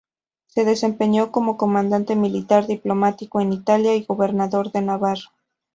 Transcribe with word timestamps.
Se 0.47 0.65
desempeñó 0.65 1.31
como 1.31 1.57
comandante 1.57 2.15
militar, 2.15 2.65
diplomático 2.65 3.39
en 3.39 3.53
Italia 3.53 3.93
y 3.95 4.01
gobernador 4.03 4.71
de 4.71 4.81
Navarra. 4.81 5.29